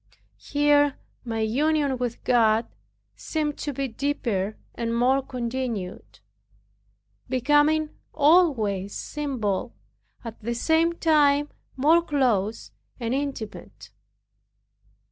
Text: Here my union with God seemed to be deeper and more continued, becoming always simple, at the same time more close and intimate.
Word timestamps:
Here 0.39 0.95
my 1.23 1.41
union 1.41 1.99
with 1.99 2.23
God 2.23 2.65
seemed 3.15 3.59
to 3.59 3.71
be 3.71 3.87
deeper 3.87 4.57
and 4.73 4.97
more 4.97 5.21
continued, 5.21 6.21
becoming 7.29 7.91
always 8.11 8.95
simple, 8.95 9.75
at 10.23 10.41
the 10.41 10.55
same 10.55 10.93
time 10.93 11.49
more 11.77 12.01
close 12.01 12.71
and 12.99 13.13
intimate. 13.13 13.91